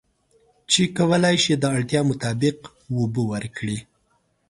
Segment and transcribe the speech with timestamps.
[0.71, 2.57] چې کولی شي د اړتیا مطابق
[2.95, 3.77] اوبه ورکړي.